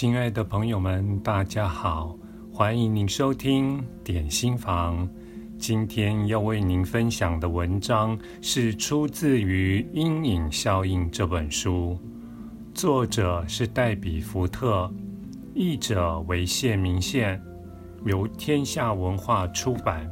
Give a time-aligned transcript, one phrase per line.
[0.00, 2.16] 亲爱的朋友们，大家好，
[2.50, 5.06] 欢迎您收听点心房。
[5.58, 11.98] 今天要为您分享的文章是出自于《阴影效应》这本书，
[12.72, 14.90] 作者是黛比·福特，
[15.52, 17.38] 译者为谢明宪，
[18.06, 20.10] 由天下文化出版。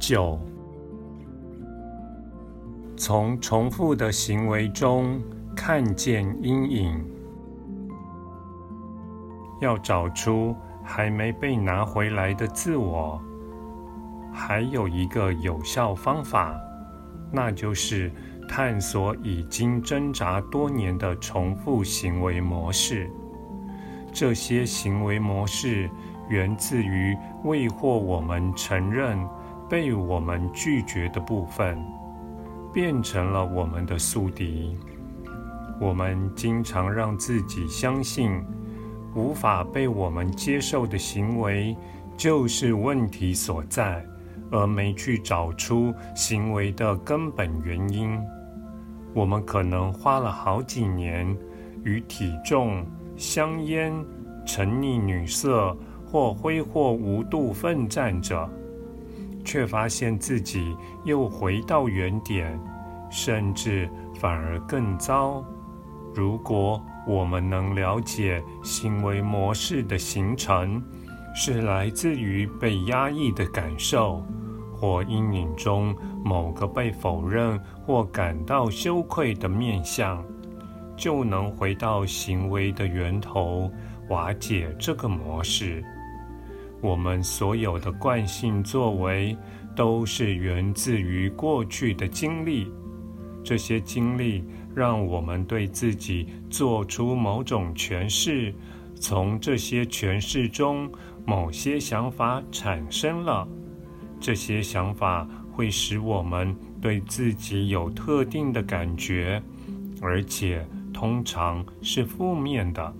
[0.00, 0.36] 九。
[2.98, 5.22] 从重复的行为中
[5.54, 7.00] 看见阴影，
[9.60, 13.22] 要找出还没被拿回来的自我，
[14.32, 16.58] 还有一个有效方法，
[17.30, 18.10] 那就是
[18.48, 23.08] 探索已经挣扎多年的重复行为模式。
[24.12, 25.88] 这些行为模式
[26.28, 29.16] 源自于未获我们承认、
[29.68, 31.80] 被我们拒绝的部分。
[32.78, 34.78] 变成了我们的宿敌。
[35.80, 38.40] 我们经常让自己相信，
[39.16, 41.76] 无法被我们接受的行为
[42.16, 44.06] 就是问题所在，
[44.52, 48.16] 而没去找出行为的根本原因。
[49.12, 51.36] 我们可能花了好几年
[51.82, 53.92] 与体重、香烟、
[54.46, 58.48] 沉溺女色或挥霍无度奋战着。
[59.48, 62.60] 却发现自己又回到原点，
[63.08, 63.88] 甚至
[64.20, 65.42] 反而更糟。
[66.14, 70.82] 如果我们能了解行为模式的形成
[71.34, 74.22] 是来自于被压抑的感受，
[74.76, 80.22] 或阴影中某个被否认或感到羞愧的面向，
[80.94, 83.72] 就能回到行为的源头，
[84.10, 85.82] 瓦解这个模式。
[86.80, 89.36] 我们所有的惯性作为，
[89.74, 92.70] 都是源自于过去的经历。
[93.44, 98.54] 这些经历让我们对自己做出某种诠释，
[98.94, 100.90] 从这些诠释中，
[101.24, 103.48] 某些想法产生了。
[104.20, 109.42] 这些想法会使我们对自己有特定的感觉，
[110.00, 112.94] 而且通常是负面的。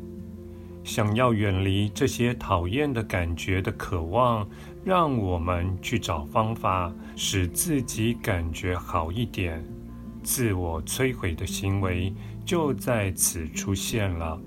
[0.89, 4.49] 想要远离这些讨厌的感觉的渴望，
[4.83, 9.63] 让我们去找方法使自己感觉好一点。
[10.23, 12.11] 自我摧毁的行为
[12.43, 14.41] 就在此出现了。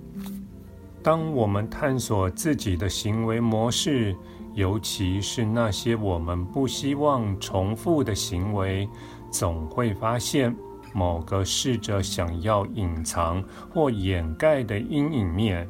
[1.04, 4.16] 当我们探索自己的行为模式，
[4.56, 8.90] 尤其是那些我们不希望重复的行为，
[9.30, 10.56] 总会发现
[10.92, 15.70] 某个试着想要隐藏或掩盖的阴影面。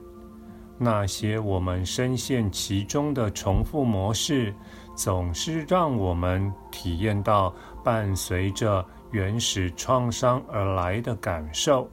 [0.84, 4.52] 那些我们深陷其中的重复模式，
[4.96, 7.54] 总是让我们体验到
[7.84, 11.88] 伴随着原始创伤而来的感受。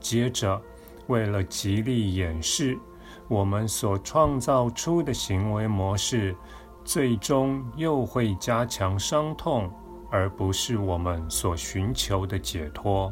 [0.00, 0.60] 接着，
[1.06, 2.78] 为了极力掩饰
[3.26, 6.36] 我们所创造出的行为模式，
[6.84, 9.70] 最终又会加强伤痛，
[10.10, 13.10] 而不是我们所寻求的解脱。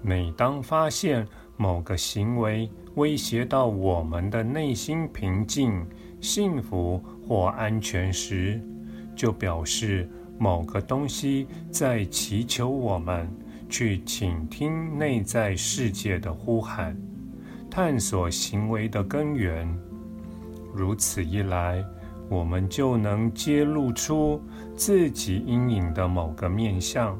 [0.00, 1.26] 每当发现
[1.62, 5.86] 某个行为，威胁到我们的内心平静、
[6.20, 8.60] 幸福或安全时，
[9.14, 13.30] 就表示某个东西在祈求我们
[13.70, 16.96] 去倾听内在世界的呼喊，
[17.70, 19.72] 探索行为的根源。
[20.74, 21.84] 如此一来，
[22.28, 24.42] 我们就能揭露出
[24.74, 27.16] 自己阴影的某个面相。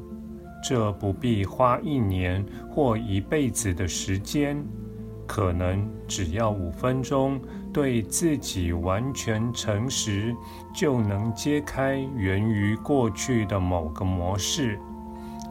[0.63, 4.65] 这不必花一年或一辈子的时间。
[5.25, 7.41] 可能只要五分钟，
[7.71, 10.35] 对自己完全诚实，
[10.75, 14.77] 就能揭开源于过去的某个模式。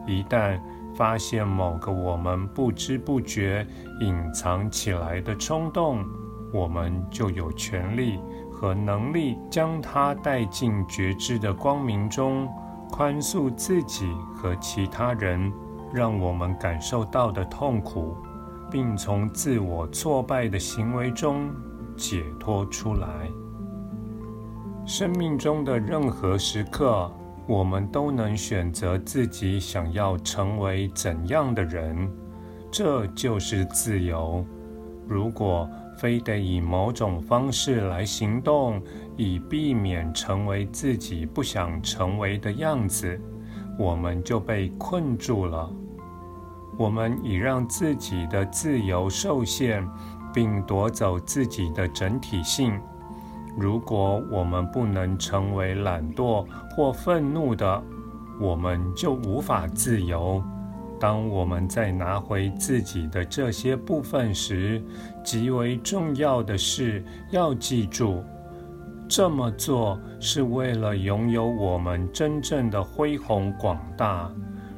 [0.05, 0.59] 一旦
[0.95, 3.65] 发现某个我们不知不觉
[3.99, 6.05] 隐藏起来的冲动，
[6.53, 8.19] 我们就有权利
[8.51, 12.47] 和能力将它带进觉知的光明中，
[12.95, 14.05] 宽恕自己
[14.35, 15.51] 和其他人，
[15.91, 18.15] 让我们感受到的痛苦。
[18.69, 21.51] 并从自我挫败的行为中
[21.95, 23.07] 解脱出来。
[24.83, 27.11] 生命中的任何时刻，
[27.45, 32.11] 我们都能选择自己想要成为怎样的人，
[32.71, 34.43] 这就是自由。
[35.07, 38.81] 如果非得以某种方式来行动，
[39.15, 43.19] 以避免成为自己不想成为的样子，
[43.77, 45.69] 我们就被困住了。
[46.77, 49.87] 我们已让自己的自由受限，
[50.33, 52.79] 并夺走自己的整体性。
[53.55, 56.43] 如果我们不能成为懒惰
[56.75, 57.83] 或愤怒的，
[58.39, 60.43] 我们就无法自由。
[60.99, 64.81] 当我们在拿回自己的这些部分时，
[65.23, 68.23] 极为重要的是要记住，
[69.09, 74.31] 这么做是为了拥有我们真正的恢宏广大。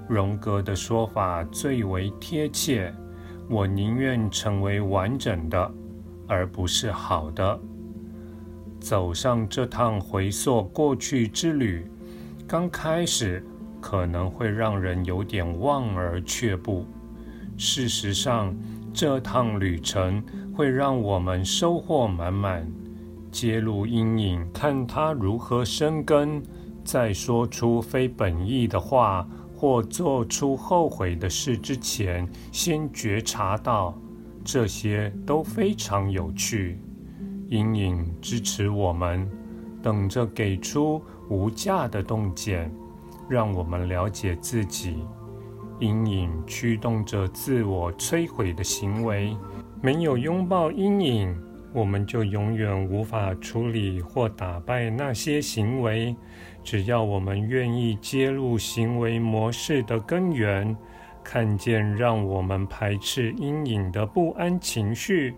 [0.08, 2.94] 荣格的说法最为贴切：
[3.50, 5.72] 我宁愿成为完整的，
[6.28, 7.60] 而不是好的。
[8.80, 11.90] 走上这趟回溯过去之旅，
[12.48, 13.44] 刚开始。
[13.86, 16.88] 可能会让人有点望而却步。
[17.56, 18.52] 事实上，
[18.92, 20.24] 这趟旅程
[20.56, 22.68] 会让我们收获满满。
[23.32, 26.42] 揭露阴影，看它如何生根，
[26.84, 33.96] 在说出非本意的话或做出后悔的事之前，先觉察到，
[34.44, 36.80] 这些都非常有趣。
[37.50, 39.30] 阴影支持我们，
[39.84, 41.00] 等着给出
[41.30, 42.72] 无价的洞见。
[43.28, 45.04] 让我们了解自己，
[45.80, 49.36] 阴影驱动着自我摧毁的行为。
[49.82, 51.36] 没有拥抱阴影，
[51.74, 56.16] 我们就永远无法处理或打败那些行为。
[56.64, 60.76] 只要我们愿意揭露行为模式的根源，
[61.24, 65.34] 看见让我们排斥阴影的不安情绪，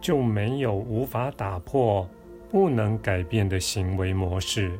[0.00, 2.08] 就没有无法打破、
[2.50, 4.78] 不能改变的行为模式。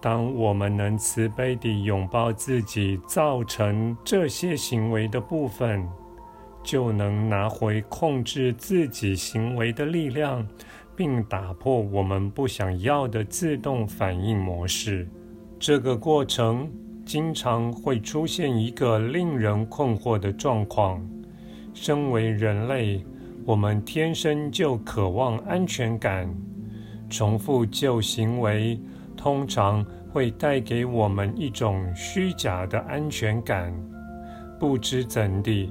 [0.00, 5.86] 当我们能慈悲地拥抱自己造成这些行为的部分，
[6.62, 10.46] 就能拿回控制自己行为的力量，
[10.96, 15.06] 并打破我们不想要的自动反应模式。
[15.58, 16.70] 这个过程
[17.04, 21.06] 经常会出现一个令人困惑的状况：
[21.74, 23.04] 身为人类，
[23.44, 26.34] 我们天生就渴望安全感，
[27.10, 28.80] 重复旧行为。
[29.20, 33.70] 通常会带给我们一种虚假的安全感。
[34.58, 35.70] 不知怎地，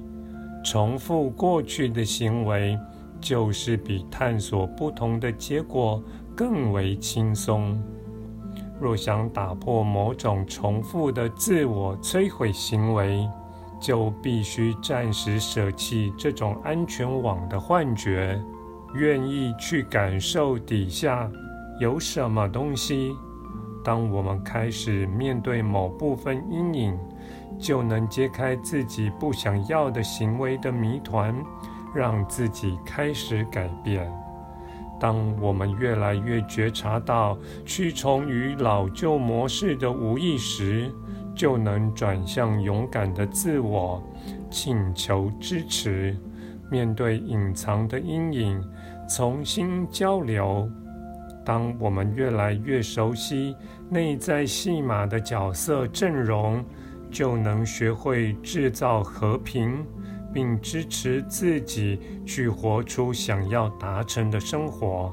[0.64, 2.78] 重复过去的行为，
[3.20, 6.04] 就是比探索不同的结果
[6.36, 7.82] 更为轻松。
[8.80, 13.28] 若想打破某种重复的自我摧毁行为，
[13.82, 18.40] 就必须暂时舍弃这种安全网的幻觉，
[18.94, 21.28] 愿意去感受底下
[21.80, 23.12] 有什么东西。
[23.84, 26.98] 当我们开始面对某部分阴影，
[27.58, 31.36] 就能揭开自己不想要的行为的谜团，
[31.94, 34.12] 让自己开始改变。
[35.00, 40.92] 当我们越来越觉察到屈从于老旧模式的无意时，
[41.34, 44.04] 就能转向勇敢的自我，
[44.52, 46.18] 请求支持，
[46.70, 48.62] 面对隐藏的阴影，
[49.08, 50.70] 重新交流。
[51.50, 53.56] 当我们越来越熟悉
[53.90, 56.64] 内在戏码的角色阵容，
[57.10, 59.84] 就能学会制造和平，
[60.32, 65.12] 并支持自己去活出想要达成的生活。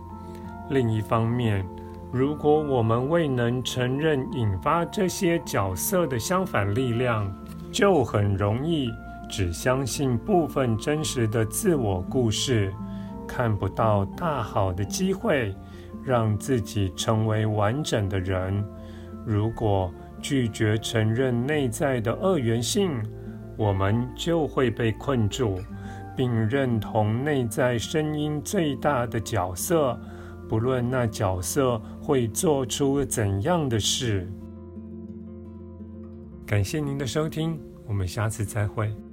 [0.69, 1.67] 另一方面，
[2.13, 7.35] 如果我们未能承认引发这些角色的相反力量，
[7.73, 8.91] 就很容易
[9.27, 12.71] 只相信部分真实的自我故事，
[13.27, 15.55] 看不到大好的机会。
[16.07, 18.65] 让自己成为完整的人。
[19.27, 19.93] 如果
[20.23, 23.03] 拒绝承认内在的二元性，
[23.57, 25.59] 我们就会被困住，
[26.17, 29.99] 并认同内在声音最大的角色，
[30.49, 34.31] 不论那角色会做出怎样的事。
[36.47, 39.06] 感谢您的收听，我们下次再会。